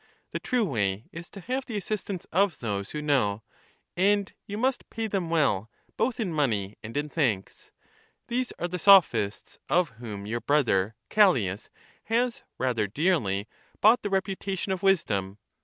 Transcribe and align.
The 0.31 0.39
true 0.39 0.63
way 0.65 1.05
is 1.11 1.29
to 1.29 1.41
have 1.41 1.67
the 1.67 1.77
assistance 1.77 2.25
of 2.31 2.57
those 2.57 2.89
who 2.89 3.03
know, 3.03 3.43
and 3.95 4.33
you 4.47 4.57
must 4.57 4.89
pay 4.89 5.05
them 5.05 5.29
well 5.29 5.69
both 5.95 6.19
in 6.19 6.33
money 6.33 6.75
and 6.81 6.97
in 6.97 7.07
thanks; 7.07 7.69
these 8.27 8.51
are 8.57 8.67
the 8.67 8.79
Sophists, 8.79 9.59
of 9.69 9.89
whom 9.99 10.25
your 10.25 10.41
brother, 10.41 10.95
Callias, 11.11 11.69
has— 12.05 12.41
rather 12.57 12.87
dearly— 12.87 13.47
bought 13.79 14.01
the 14.01 14.09
reputation 14.09 14.71
of 14.71 14.81
wis 14.81 15.03
dom. 15.03 15.37